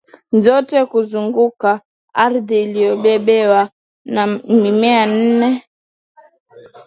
zote 0.43 0.77
kuzunguka 0.91 1.71
ardhi 2.25 2.61
iliyobebewa 2.63 3.69
na 4.13 4.27
mimea 4.61 5.05
nene 5.05 5.49